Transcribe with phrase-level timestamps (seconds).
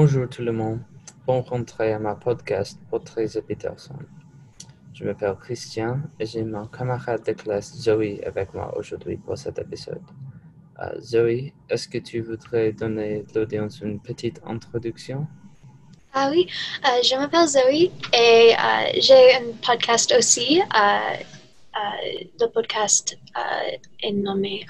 [0.00, 0.78] Bonjour tout le monde.
[1.26, 3.96] Bon rentrée à ma podcast Portraits Peterson.
[4.94, 9.58] Je m'appelle Christian et j'ai mon camarade de classe Zoe avec moi aujourd'hui pour cet
[9.58, 10.00] épisode.
[10.80, 15.26] Euh, Zoe, est-ce que tu voudrais donner l'audience une petite introduction?
[16.14, 16.46] Ah oui,
[16.84, 20.62] euh, je m'appelle Zoe et euh, j'ai un podcast aussi.
[22.40, 23.18] le podcast
[24.00, 24.64] est nommé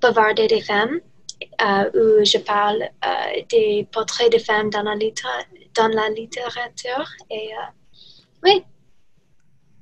[0.00, 1.00] Bavarder des femmes.
[1.42, 7.06] Euh, où je parle euh, des portraits de femmes dans la, dans la littérature.
[7.30, 8.60] Euh.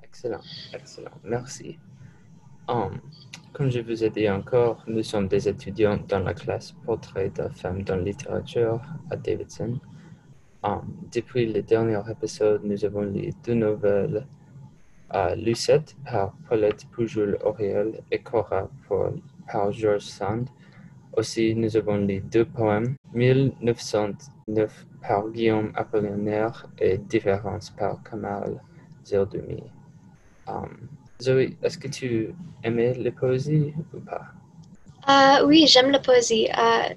[0.02, 0.40] Excellent,
[0.72, 1.12] excellent.
[1.22, 1.78] Merci.
[2.68, 3.00] Um,
[3.52, 7.48] comme je vous ai dit encore, nous sommes des étudiants dans la classe Portrait de
[7.48, 9.78] femmes dans la littérature à Davidson.
[10.64, 14.26] Um, depuis le dernier épisode, nous avons lu deux nouvelles
[15.36, 18.68] Lucette par Paulette Pujol-Oriel et Cora
[19.46, 20.48] par George Sand.
[21.16, 28.60] Aussi, nous avons lu deux poèmes, 1909 par Guillaume Apollinaire et Différence par Kamal
[29.04, 29.62] Zerdumi.
[30.48, 30.88] Um,
[31.22, 32.34] Zoé, est-ce que tu
[32.64, 34.24] aimais les poésies ou pas?
[35.08, 36.48] Euh, oui, j'aime la poésie.
[36.50, 36.94] Euh,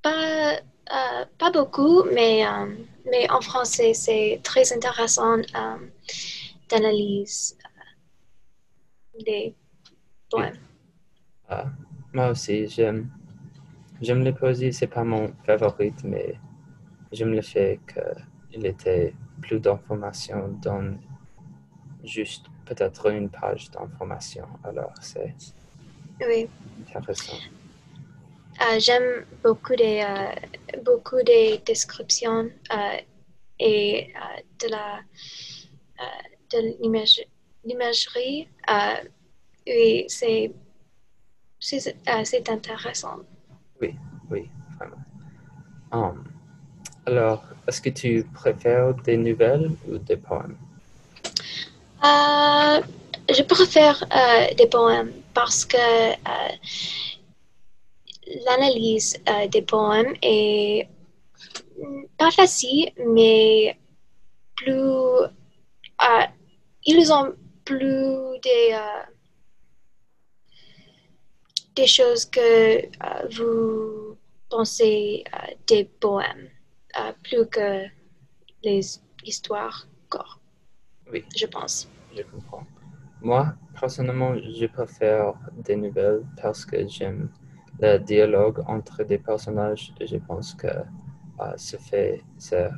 [0.00, 2.44] pas, euh, pas beaucoup, mais,
[3.10, 5.36] mais en français, c'est très intéressant
[6.70, 7.56] d'analyser
[9.26, 9.54] les
[10.30, 10.58] poèmes.
[11.48, 11.66] Ah,
[12.14, 13.10] moi aussi, j'aime
[14.02, 16.34] J'aime les poésies, c'est pas mon favori, mais
[17.12, 20.98] j'aime le fait qu'il était plus d'informations dans
[22.02, 24.46] juste peut-être une page d'information.
[24.64, 25.32] Alors, c'est
[26.92, 27.36] intéressant.
[28.60, 32.96] Euh, j'aime beaucoup des, euh, beaucoup des descriptions euh,
[33.60, 34.12] et
[34.60, 35.00] de la
[36.50, 36.58] de
[37.64, 38.48] l'imagerie.
[39.66, 40.52] oui, c'est
[41.60, 43.20] c'est intéressant.
[43.82, 43.96] Oui,
[44.30, 44.48] oui,
[44.78, 45.02] vraiment.
[45.92, 46.24] Um,
[47.04, 50.56] alors, est-ce que tu préfères des nouvelles ou des poèmes?
[52.04, 52.80] Euh,
[53.28, 56.52] je préfère euh, des poèmes parce que euh,
[58.46, 59.20] l'analyse
[59.50, 60.88] des poèmes est
[62.18, 63.76] pas facile, mais
[64.54, 65.26] plus.
[66.86, 68.76] ils ont plus des
[71.74, 74.16] des choses que euh, vous
[74.48, 76.48] pensez euh, des poèmes,
[76.98, 77.84] euh, plus que
[78.62, 80.40] les histoires corps.
[81.10, 81.24] Oui.
[81.36, 81.88] Je pense.
[82.16, 82.66] Je comprends.
[83.20, 87.30] Moi, personnellement, je préfère des nouvelles parce que j'aime
[87.80, 90.68] le dialogue entre des personnages et je pense que
[91.56, 92.70] ça fait, ça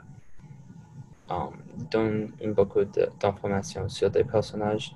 [1.90, 2.84] donne beaucoup
[3.20, 4.94] d'informations sur des personnages.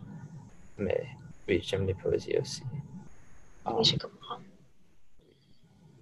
[0.77, 1.07] Mais
[1.49, 2.63] oui, j'aime les poésies aussi.
[3.77, 4.39] Oui, je comprends.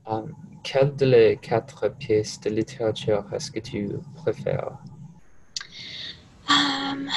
[0.09, 4.79] Um, quelle de les quatre pièces de littérature est-ce que tu préfères?
[6.49, 7.09] Um,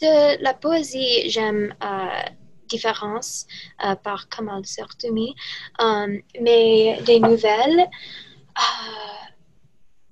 [0.00, 2.22] de la poésie, j'aime euh,
[2.68, 3.46] Différence
[3.84, 5.34] euh, par Kamal Sertoumi,
[5.78, 8.58] um, mais des nouvelles, euh,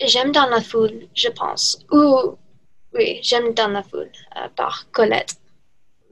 [0.06, 1.86] j'aime Dans la foule, je pense.
[1.90, 2.36] Ou,
[2.94, 4.12] oui, j'aime Dans la foule
[4.56, 5.36] par Colette.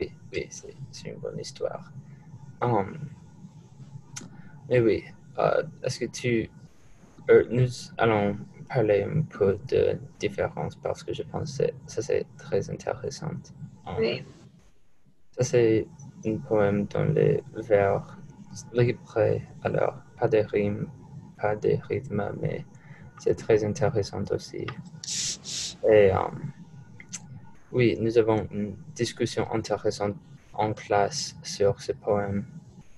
[0.00, 1.82] Oui, oui, c'est une bonne histoire.
[2.60, 2.98] Um,
[4.68, 5.04] mais oui,
[5.38, 6.50] uh, est-ce que tu...
[7.30, 8.36] Euh, nous allons
[8.68, 13.30] parler un peu de différence parce que je pense que ça c'est très intéressant.
[13.86, 14.24] Um, oui.
[15.32, 15.86] Ça c'est
[16.26, 18.18] un poème dans les vers
[18.72, 20.88] libres, alors pas de rimes,
[21.36, 22.64] pas de rythme, mais
[23.18, 24.66] c'est très intéressant aussi.
[25.88, 26.52] Et um,
[27.70, 30.16] oui, nous avons une discussion intéressante
[30.58, 32.44] en classe sur ce poème,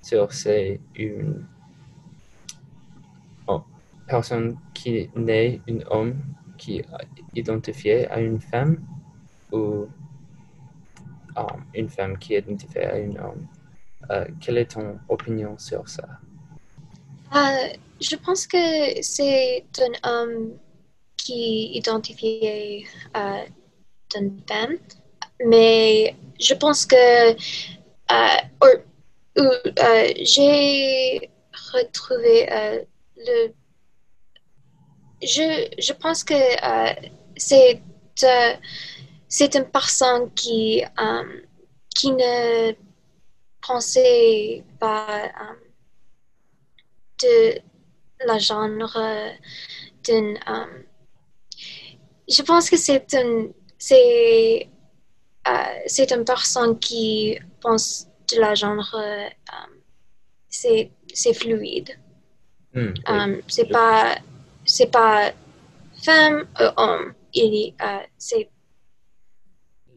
[0.02, 1.46] sur c'est une
[3.46, 3.62] oh,
[4.08, 6.14] personne qui naît un homme
[6.56, 6.86] qui est
[7.34, 8.78] identifié à une femme
[9.52, 9.86] ou
[11.36, 13.46] um, une femme qui est identifiée à un homme.
[14.10, 16.08] Euh, quelle est ton opinion sur ça?
[17.36, 17.68] Euh,
[18.00, 20.52] je pense que c'est un homme
[21.16, 23.44] qui est identifié à
[24.16, 24.78] une femme
[25.46, 27.32] mais je pense que
[28.10, 28.76] euh,
[29.38, 31.30] euh, j'ai
[31.72, 32.84] retrouvé euh,
[33.16, 33.52] le.
[35.22, 36.34] Je, je pense que
[37.36, 37.82] c'est
[39.28, 40.82] c'est une personne qui
[41.94, 42.72] qui ne
[43.66, 45.30] pensait pas
[47.22, 47.60] de
[48.26, 48.68] la genre
[50.04, 50.38] d'une.
[52.28, 53.48] je pense que c'est un
[53.78, 54.68] c'est
[55.86, 59.28] c'est une personne qui pense de la genre, euh,
[60.48, 61.98] c'est fluide.
[62.74, 64.16] Hmm, euh, c'est pas,
[64.64, 65.32] c'est pas
[66.04, 67.14] femme ou homme.
[67.34, 67.74] Il
[68.16, 68.48] c'est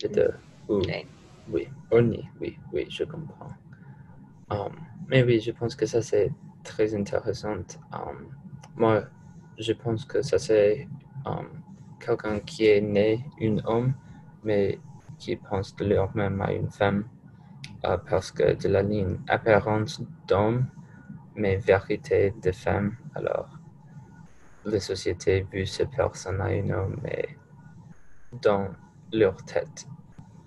[0.01, 0.34] Les deux.
[0.68, 1.06] Ou- Ouais.
[1.51, 3.51] Oui, Oni, oui, oui, je comprends.
[4.50, 4.72] Um,
[5.07, 6.31] mais oui, je pense que ça c'est
[6.63, 7.66] très intéressant.
[7.92, 8.30] Um,
[8.78, 9.04] moi,
[9.60, 10.88] je pense que ça c'est
[11.25, 11.48] um,
[12.00, 13.94] quelqu'un qui est né un homme,
[14.44, 14.80] mais
[15.18, 17.06] qui pense de lui-même à une femme,
[17.86, 20.65] euh, parce que de la ligne apparence d'homme,
[21.36, 22.95] mais vérité de femme.
[23.15, 23.50] Alors,
[24.65, 27.38] la société vu ces personnes à un homme, mais
[28.42, 28.69] dans
[29.12, 29.88] leur tête,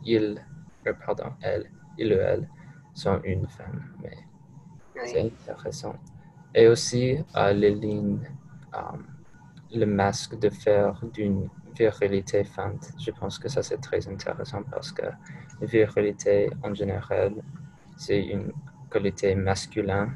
[0.04, 0.42] ils,
[0.86, 2.48] euh, pardon, elle, il ou elle
[2.94, 4.16] sont une femme, mais
[5.04, 5.96] c'est intéressant.
[6.54, 8.26] Et aussi, euh, les lignes,
[8.74, 8.96] euh,
[9.74, 14.92] le masque de fer d'une virilité feinte, je pense que ça c'est très intéressant parce
[14.92, 15.06] que
[15.60, 17.32] la virilité en général,
[17.96, 18.52] c'est une
[18.90, 20.12] qualité masculine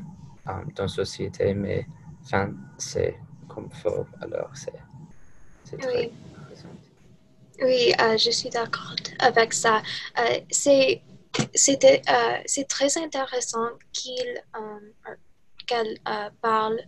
[0.48, 1.86] euh, dans la société, mais
[2.30, 3.16] feinte, c'est
[3.48, 4.72] comme faux, alors c'est
[5.76, 6.12] très Oui.
[6.38, 6.68] intéressant.
[7.62, 9.82] oui, euh, je suis d'accord avec ça.
[10.18, 11.02] Euh, c'est
[11.84, 14.42] euh, très intéressant qu'il
[15.66, 15.98] qu'elle
[16.42, 16.78] parle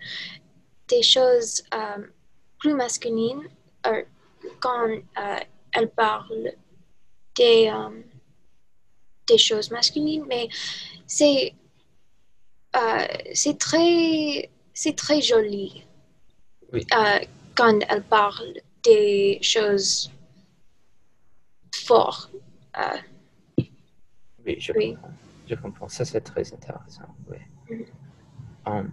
[0.88, 1.62] des choses
[2.58, 3.42] plus masculines
[4.60, 5.36] quand euh,
[5.72, 6.52] elle parle
[7.36, 8.02] des, euh,
[9.26, 10.48] des choses masculines, mais
[11.06, 11.54] c'est
[12.76, 15.84] euh, c'est très c'est très joli
[16.72, 16.86] Oui.
[17.54, 20.10] quand elle parle des choses
[21.74, 22.30] fortes.
[24.44, 24.94] Oui, je Oui.
[24.94, 25.10] comprends.
[25.48, 25.88] Je comprends.
[25.88, 27.14] Ça, c'est très intéressant.
[27.28, 27.36] Oui.
[27.70, 27.84] Mhm.
[28.64, 28.92] Um,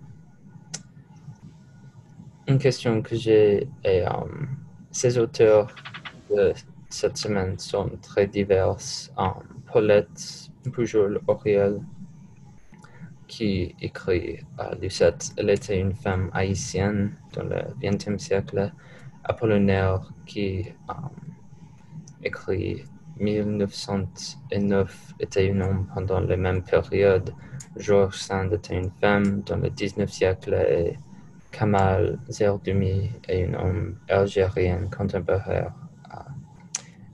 [2.47, 4.57] une question que j'ai est um,
[4.99, 5.73] ces auteurs
[6.29, 6.53] de
[6.89, 8.75] cette semaine sont très divers.
[9.71, 11.79] Paulette Pujol Auriel,
[13.25, 18.73] qui écrit à Lucette, elle était une femme haïtienne dans le XXe siècle.
[19.23, 21.09] Apollinaire, qui um,
[22.21, 22.83] écrit
[23.19, 27.33] 1909 était un homme pendant la même période.
[27.77, 30.97] Georges Sand était une femme dans le 19e siècle
[31.51, 35.73] Kamal Zerdumi est un homme algérien contemporain.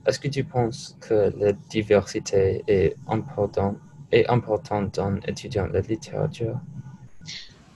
[0.06, 3.76] Est-ce que tu penses que la diversité est importante,
[4.12, 6.60] est importante dans étudiant la littérature?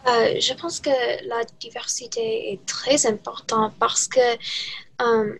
[0.06, 0.90] Euh, je pense que
[1.28, 4.20] la diversité est très importante parce que
[5.02, 5.38] euh,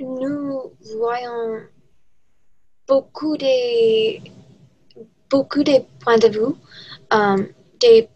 [0.00, 1.60] nous voyons
[2.88, 4.18] beaucoup de,
[5.30, 5.62] beaucoup
[6.00, 6.54] points de vue
[7.14, 7.44] euh,
[7.80, 8.08] des,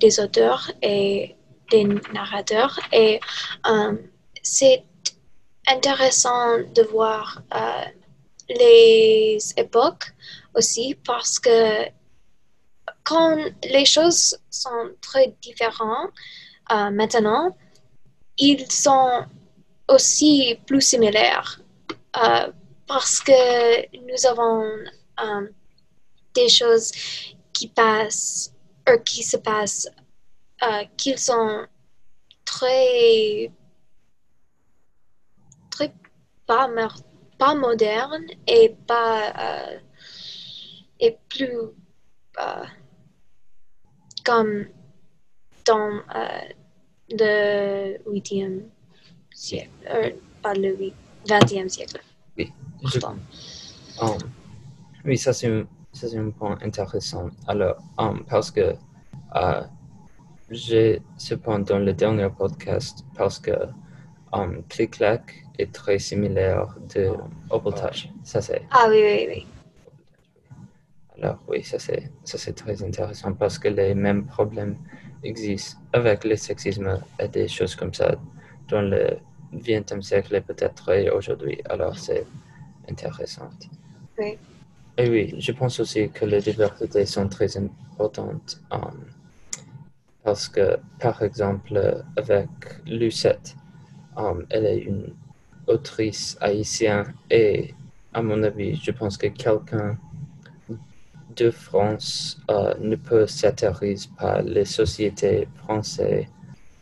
[0.00, 1.34] des auteurs et
[1.72, 3.18] des narrateurs et
[3.66, 3.96] euh,
[4.42, 4.84] c'est
[5.66, 7.84] intéressant de voir euh,
[8.48, 10.12] les époques
[10.54, 11.86] aussi parce que
[13.04, 16.10] quand les choses sont très différentes
[16.70, 17.56] euh, maintenant,
[18.38, 19.24] ils sont
[19.88, 21.60] aussi plus similaires
[22.86, 23.40] parce que
[24.08, 24.64] nous avons
[26.34, 26.92] des choses
[27.52, 28.52] qui passent,
[29.04, 29.88] qui se passent,
[30.62, 31.66] euh, qui sont
[32.44, 33.50] très,
[35.70, 35.92] très
[36.46, 36.68] pas,
[37.38, 39.78] pas modernes et pas euh,
[41.00, 41.58] et plus
[42.40, 42.64] euh,
[44.24, 44.66] comme
[45.66, 46.00] dans
[47.10, 48.62] le 8e
[49.34, 50.94] siècle, pas le 8,
[51.26, 52.00] 20e siècle.
[53.00, 53.18] Pardon.
[54.00, 54.18] Um,
[55.04, 55.66] oui, ça c'est un,
[56.16, 57.30] un point intéressant.
[57.46, 58.74] Alors, um, parce que
[60.52, 63.52] j'ai cependant le dernier podcast parce que
[64.32, 67.10] um, Click-Clack est très similaire de
[67.50, 68.10] Obotage.
[68.22, 68.62] Ça c'est.
[68.70, 69.46] Ah oui, oui, oui.
[71.18, 74.76] Alors oui, ça c'est ça c'est très intéressant parce que les mêmes problèmes
[75.24, 78.14] existent avec le sexisme et des choses comme ça
[78.68, 79.18] dans le
[79.54, 81.60] XXe siècle et peut-être aujourd'hui.
[81.68, 82.26] Alors c'est
[82.90, 83.50] intéressant.
[84.18, 84.38] Oui.
[84.98, 89.06] Et oui, je pense aussi que les diversités sont très importantes um,
[90.24, 92.48] parce que, par exemple, avec
[92.86, 93.56] Lucette,
[94.16, 95.14] um, elle est une
[95.66, 97.74] autrice haïtienne et,
[98.12, 99.98] à mon avis, je pense que quelqu'un
[101.34, 106.26] de France euh, ne peut s'atterrir par les sociétés françaises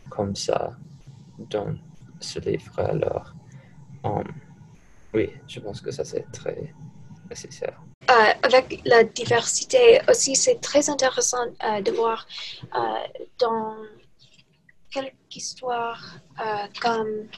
[0.09, 0.77] comme ça
[1.49, 1.73] dans
[2.19, 2.79] ce livre.
[2.79, 3.33] Alors,
[4.03, 4.23] um,
[5.13, 6.73] oui, je pense que ça c'est très
[7.29, 7.79] nécessaire.
[8.11, 12.27] Euh, avec la diversité aussi, c'est très intéressant euh, de voir
[12.75, 12.79] euh,
[13.39, 13.77] dans
[14.91, 16.03] quelques histoires
[16.81, 17.29] comme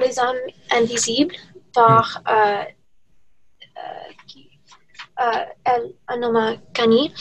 [0.00, 1.34] Les hommes invisibles
[1.74, 2.62] par euh,
[5.64, 7.12] El Anoma Kanye,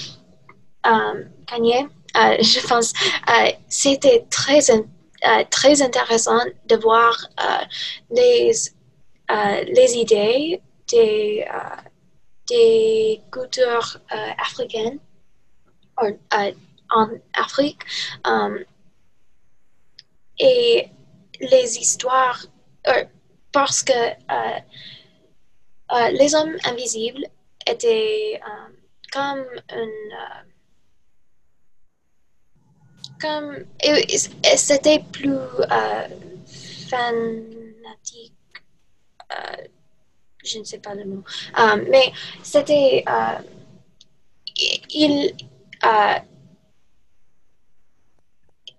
[2.16, 2.94] je pense,
[3.68, 4.60] c'était très
[5.50, 7.28] très intéressant de voir
[8.12, 8.52] les,
[9.78, 11.46] les idées des,
[12.48, 14.00] des cultures
[14.38, 15.00] africaines
[15.98, 17.82] en Afrique
[20.40, 20.90] et
[21.40, 22.46] les histoires
[23.52, 23.94] parce que
[26.12, 27.26] les hommes invisibles
[27.66, 28.40] étaient
[29.12, 30.46] comme une
[33.20, 33.66] comme
[34.58, 36.08] c'était plus euh,
[36.90, 38.34] fanatique
[39.32, 39.68] euh,
[40.46, 41.24] je ne sais pas le mot.
[41.60, 42.12] Euh, mais
[42.44, 43.04] c'était
[44.90, 45.34] il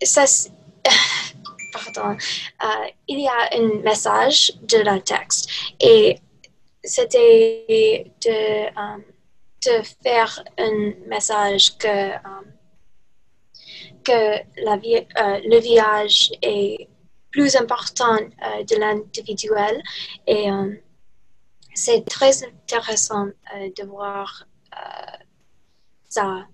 [0.02, 0.24] ça
[1.72, 2.16] pardon
[3.08, 6.18] il y a un message de la texte et
[6.82, 8.68] c'était de,
[9.66, 12.12] de faire un message que
[14.06, 16.88] que la vie, euh, le village est
[17.32, 19.82] plus important euh, de l'individuel
[20.26, 20.74] et euh,
[21.76, 24.46] c'est très intéressant de voir
[26.08, 26.46] ça.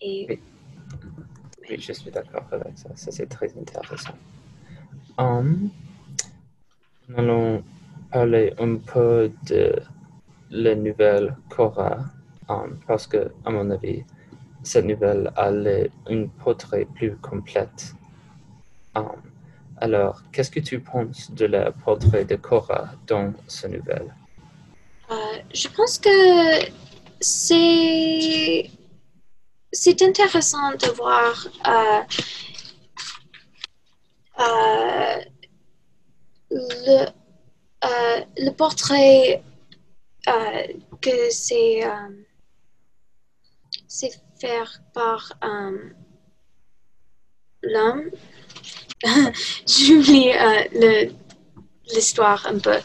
[0.00, 0.40] Et,
[1.68, 1.80] oui.
[1.80, 2.90] je suis d'accord avec ça.
[2.94, 4.14] Ça, c'est très intéressant.
[5.18, 5.70] Um,
[7.08, 7.64] nous allons
[8.12, 9.74] parler un peu de
[10.50, 12.04] la nouvelle Cora,
[12.48, 14.04] um, parce que, à mon avis,
[14.62, 17.94] cette nouvelle a un portrait plus complète.
[18.94, 19.22] Um,
[19.78, 24.14] alors, qu'est-ce que tu penses de la portrait de Cora dans cette nouvelle?
[25.10, 26.08] Euh, je pense que
[27.20, 28.70] c'est
[30.02, 32.02] intéressant de voir euh,
[34.40, 35.20] euh,
[36.50, 37.06] le,
[38.38, 39.42] le portrait
[41.00, 41.82] que c'est
[43.86, 44.10] c'est
[44.40, 45.32] faire par
[47.62, 48.10] l'homme.
[49.66, 51.10] J'oublie euh,
[51.94, 52.76] l'histoire un peu.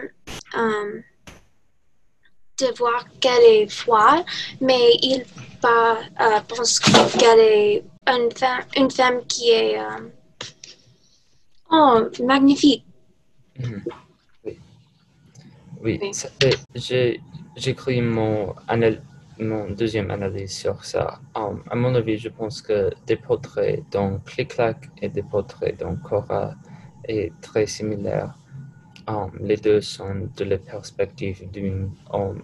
[2.60, 4.24] de voir qu'elle est foi,
[4.60, 5.24] mais il
[5.62, 6.00] pas,
[6.48, 9.78] pense qu'elle est une femme, une femme qui est
[11.72, 12.86] oh, magnifique.
[13.60, 13.82] Mm-hmm.
[15.82, 16.00] Oui,
[16.76, 17.22] j'ai
[17.66, 18.54] écrit mon,
[19.40, 21.20] mon deuxième analyse sur ça.
[21.36, 25.96] Um, à mon avis, je pense que des portraits dans Click-Clack et des portraits dans
[25.96, 26.54] Cora
[27.06, 28.38] est très similaire.
[29.08, 32.44] Um, les deux sont de la perspective d'un homme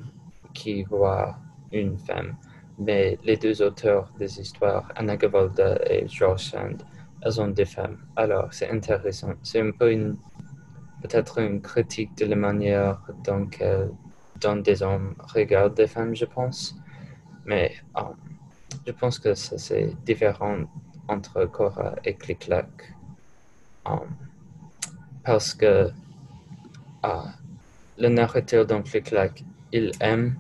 [0.54, 1.36] qui voit
[1.72, 2.36] une femme.
[2.80, 6.84] Mais les deux auteurs des histoires, Anna Gavalda et George Sand,
[7.22, 7.98] elles ont des femmes.
[8.16, 9.34] Alors, c'est intéressant.
[9.44, 10.18] C'est un peu une
[11.02, 13.48] peut-être une critique de la manière dont,
[14.62, 16.76] des hommes regardent des femmes, je pense.
[17.46, 18.16] Mais um,
[18.86, 20.58] je pense que c'est différent
[21.08, 22.50] entre Cora et click
[23.86, 24.00] um,
[25.24, 25.90] parce que
[27.04, 27.30] uh,
[27.98, 30.38] le narrateur dans click il aime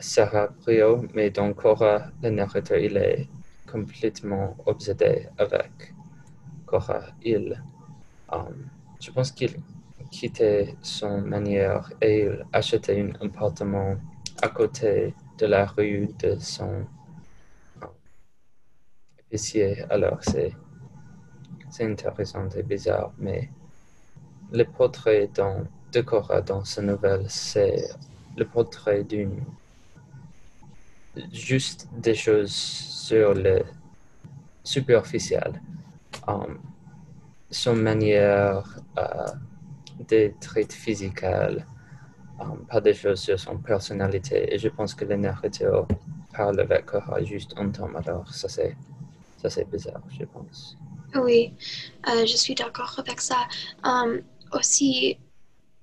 [0.00, 3.28] Sarah Brio, mais dans Cora, le narrateur, il est
[3.70, 5.94] complètement obsédé avec
[6.66, 7.02] Cora.
[7.22, 7.62] Il,
[9.00, 9.54] je pense qu'il
[10.10, 13.96] quittait son manière et il achetait un appartement
[14.42, 16.84] à côté de la rue de son
[19.18, 19.82] épicier.
[19.88, 20.54] Alors c'est
[21.80, 23.48] intéressant et bizarre, mais
[24.52, 27.88] le portrait dans, de Cora dans ce nouvelle, c'est
[28.36, 29.42] le portrait d'une
[31.32, 33.64] juste des choses sur le
[34.62, 35.60] superficiel.
[36.28, 36.58] Um,
[37.50, 39.26] son manière euh,
[40.06, 41.24] des traits physiques,
[42.40, 44.54] euh, pas des choses sur son personnalité.
[44.54, 45.86] Et je pense que le narrateur
[46.32, 47.90] parle avec Cora juste un temps.
[47.94, 48.76] Alors, ça c'est,
[49.40, 50.76] ça c'est bizarre, je pense.
[51.14, 51.52] Oui,
[52.08, 53.48] euh, je suis d'accord avec ça.
[54.52, 55.18] aussi,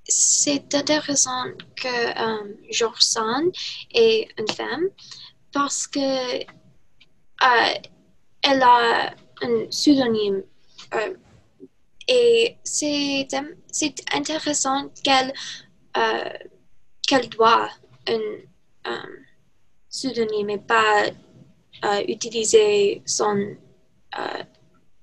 [0.06, 1.46] c'est intéressant
[1.76, 1.96] que
[2.26, 3.52] um, George Sand
[3.94, 4.86] est une femme
[5.52, 6.46] parce que
[8.42, 10.44] elle a un pseudonyme
[12.08, 13.28] et c'est
[14.14, 15.34] intéressant qu'elle
[15.98, 16.30] euh,
[17.08, 17.70] qu'elle doit
[18.08, 18.20] un
[18.88, 19.16] euh,
[19.90, 21.06] pseudonyme et pas
[21.86, 23.56] euh, utiliser son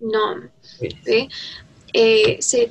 [0.01, 0.37] nom.
[1.95, 2.71] Et c'est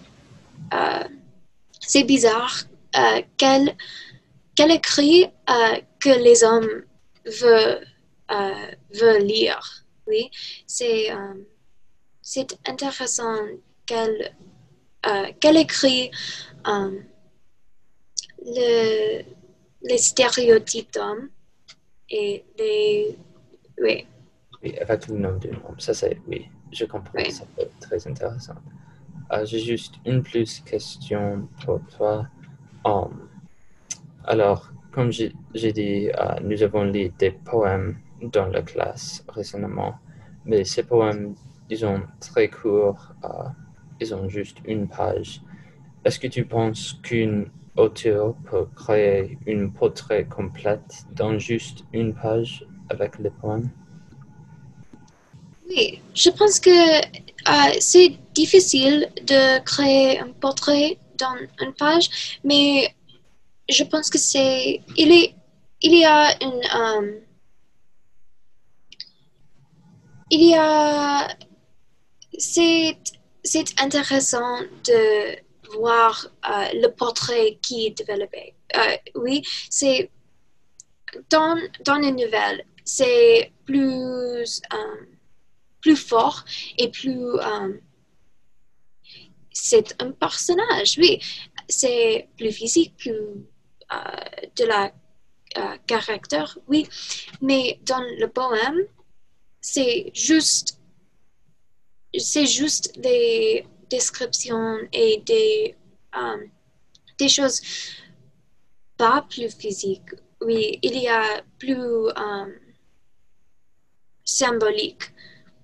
[1.79, 2.63] c'est bizarre
[3.37, 3.75] qu'elle
[4.55, 5.27] qu'elle écrit
[5.99, 6.83] que les hommes
[7.25, 7.87] veulent,
[8.93, 9.85] veulent lire.
[10.07, 10.29] Oui,
[10.67, 11.09] c'est
[12.21, 13.37] c'est intéressant
[13.85, 14.35] qu'elle
[15.05, 16.11] euh, écrit
[16.67, 16.99] euh,
[18.45, 19.23] le,
[19.83, 21.29] les stéréotypes d'hommes
[22.09, 23.17] et les
[23.81, 24.05] Oui.
[24.63, 25.75] Oui, avec le nom du nom.
[25.77, 27.11] Ça, c'est, oui, je comprends.
[27.15, 27.31] Oui.
[27.31, 28.55] Ça peut être très intéressant.
[29.31, 32.27] Euh, J'ai juste une plus question pour toi.
[32.85, 33.29] Um,
[34.25, 35.31] alors, comme j'ai
[35.73, 39.95] dit, euh, nous avons lu des poèmes dans la classe récemment,
[40.45, 41.35] mais ces poèmes,
[41.69, 43.49] ils sont très courts, euh,
[43.99, 45.41] ils ont juste une page.
[46.05, 52.65] Est-ce que tu penses qu'une auteur peut créer une portrait complète dans juste une page
[52.89, 53.69] avec les poèmes?
[55.69, 62.93] Oui, je pense que euh, c'est difficile de créer un portrait dans une page, mais
[63.69, 65.33] je pense que c'est il
[65.81, 67.19] il y a une euh,
[70.29, 71.27] il y a
[72.37, 75.37] c'est intéressant de
[75.73, 78.55] voir euh, le portrait qui est développé.
[78.75, 80.09] Euh, oui, c'est
[81.29, 85.05] dans dans les nouvelles, c'est plus euh,
[85.81, 86.43] plus fort
[86.77, 87.73] et plus euh,
[89.51, 91.19] c'est un personnage, oui.
[91.69, 93.45] C'est plus physique, plus
[94.57, 94.91] de la
[95.87, 96.89] caractère, oui.
[97.41, 98.81] Mais dans le poème,
[99.61, 100.79] c'est juste
[102.17, 103.65] c'est juste des
[103.95, 105.75] descriptions et des
[106.19, 106.41] euh,
[107.21, 107.59] des choses
[108.97, 110.11] pas plus physiques.
[110.47, 111.23] Oui, il y a
[111.61, 112.49] plus euh,
[114.39, 115.05] symbolique.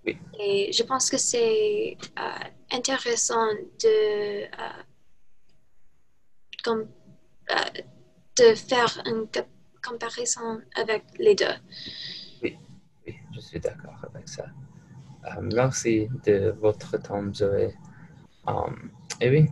[0.06, 0.18] Oui.
[0.40, 2.46] Et je pense que c'est euh,
[2.78, 3.48] intéressant
[3.84, 3.98] de,
[4.46, 4.84] euh,
[8.40, 9.52] de faire une co-
[9.88, 11.58] comparaison avec les deux.
[12.42, 12.52] Oui,
[13.36, 14.46] je suis d'accord avec ça.
[15.26, 17.68] Euh, merci de votre temps, Zoé.
[18.50, 18.90] Um,
[19.22, 19.46] et oui,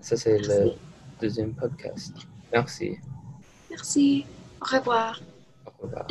[0.00, 0.72] ça c'est le
[1.20, 2.14] deuxième podcast.
[2.52, 2.98] Merci.
[3.70, 4.26] Merci.
[4.60, 5.20] Au revoir.
[5.66, 6.06] Au revoir.